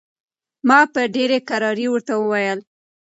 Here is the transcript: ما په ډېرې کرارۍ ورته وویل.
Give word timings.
ما 0.67 0.79
په 0.93 1.01
ډېرې 1.15 1.37
کرارۍ 1.49 1.87
ورته 1.89 2.13
وویل. 2.17 2.59